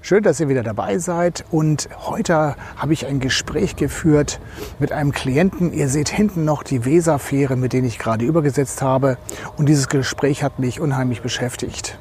[0.00, 1.44] Schön, dass ihr wieder dabei seid.
[1.50, 4.40] Und heute habe ich ein Gespräch geführt
[4.78, 5.72] mit einem Klienten.
[5.72, 9.18] Ihr seht hinten noch die Weserfähre, mit denen ich gerade übergesetzt habe.
[9.56, 11.98] Und dieses Gespräch hat mich unheimlich beschäftigt.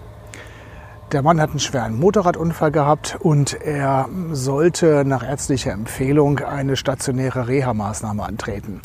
[1.11, 7.47] Der Mann hat einen schweren Motorradunfall gehabt und er sollte nach ärztlicher Empfehlung eine stationäre
[7.47, 8.81] Reha-Maßnahme antreten.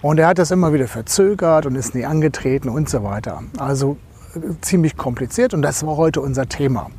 [0.00, 3.42] Und er hat das immer wieder verzögert und ist nie angetreten und so weiter.
[3.58, 3.96] Also
[4.36, 6.90] äh, ziemlich kompliziert und das war heute unser Thema.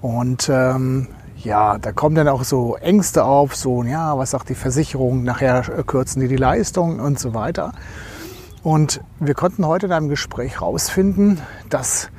[0.00, 4.54] Und ähm, ja, da kommen dann auch so Ängste auf, so, ja, was sagt die
[4.54, 7.72] Versicherung, nachher kürzen die die Leistung und so weiter.
[8.62, 12.10] Und wir konnten heute in einem Gespräch herausfinden, dass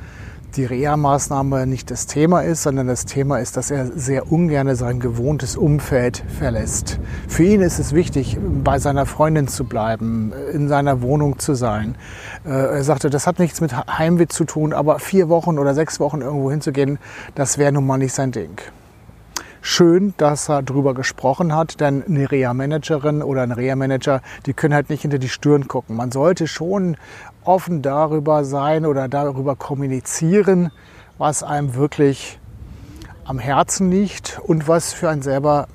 [0.56, 5.00] die Reha-Maßnahme nicht das Thema ist, sondern das Thema ist, dass er sehr ungern sein
[5.00, 7.00] gewohntes Umfeld verlässt.
[7.28, 11.96] Für ihn ist es wichtig, bei seiner Freundin zu bleiben, in seiner Wohnung zu sein.
[12.46, 16.00] Äh, er sagte, das hat nichts mit Heimweh zu tun, aber vier Wochen oder sechs
[16.00, 16.98] Wochen irgendwo hinzugehen,
[17.36, 18.58] das wäre nun mal nicht sein Ding
[19.62, 24.90] schön, dass er darüber gesprochen hat, denn eine Reha-Managerin oder ein Reha-Manager, die können halt
[24.90, 25.96] nicht hinter die Stirn gucken.
[25.96, 26.98] Man sollte schon
[27.44, 30.72] offen darüber sein oder darüber kommunizieren,
[31.18, 32.40] was einem wirklich
[33.26, 35.68] am Herzen liegt und was für einen selber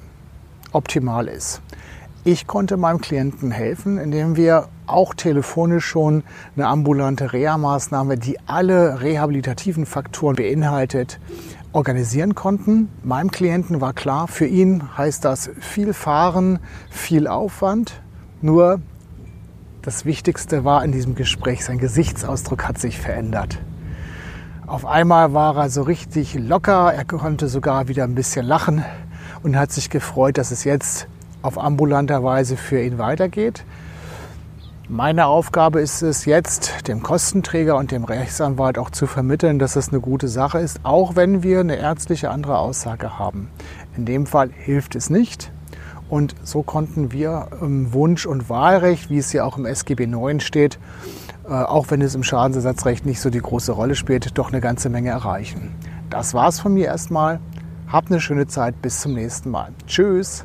[0.73, 1.61] optimal ist.
[2.25, 6.23] Ich konnte meinem Klienten helfen, indem wir auch telefonisch schon
[6.55, 11.19] eine ambulante Reha-Maßnahme, die alle rehabilitativen Faktoren beinhaltet,
[11.73, 12.91] organisieren konnten.
[13.03, 18.01] Meinem Klienten war klar, für ihn heißt das viel Fahren, viel Aufwand.
[18.41, 18.81] Nur
[19.83, 23.59] das Wichtigste war in diesem Gespräch, sein Gesichtsausdruck hat sich verändert.
[24.69, 28.85] Auf einmal war er so richtig locker, er konnte sogar wieder ein bisschen lachen
[29.43, 31.09] und hat sich gefreut, dass es jetzt
[31.43, 33.65] auf ambulanter Weise für ihn weitergeht.
[34.89, 39.89] Meine Aufgabe ist es jetzt, dem Kostenträger und dem Rechtsanwalt auch zu vermitteln, dass es
[39.89, 43.49] eine gute Sache ist, auch wenn wir eine ärztliche andere Aussage haben.
[43.97, 45.53] In dem Fall hilft es nicht.
[46.11, 50.41] Und so konnten wir im Wunsch- und Wahlrecht, wie es ja auch im SGB 9
[50.41, 50.79] steht,
[51.49, 54.91] äh, auch wenn es im Schadensersatzrecht nicht so die große Rolle spielt, doch eine ganze
[54.91, 55.75] Menge erreichen.
[56.11, 57.41] Das war's von mir erstmal.
[57.89, 58.83] Habt eine schöne Zeit.
[58.83, 59.71] Bis zum nächsten Mal.
[59.87, 60.45] Tschüss.